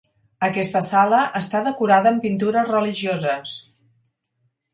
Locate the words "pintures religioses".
2.27-3.57